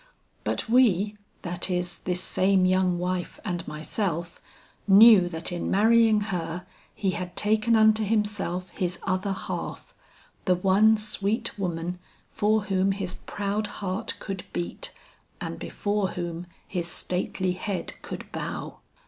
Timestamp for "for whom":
12.25-12.93